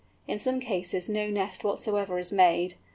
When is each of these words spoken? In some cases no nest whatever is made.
In 0.27 0.39
some 0.39 0.59
cases 0.59 1.07
no 1.07 1.29
nest 1.29 1.63
whatever 1.63 2.17
is 2.17 2.33
made. 2.33 2.73